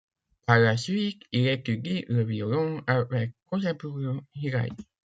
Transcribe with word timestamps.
Par 0.47 0.57
la 0.57 0.77
suite, 0.77 1.21
il 1.31 1.45
étudie 1.47 2.05
le 2.07 2.23
violon 2.23 2.81
avec 2.87 3.33
Kozaburo 3.45 4.19
Hirai. 4.33 4.69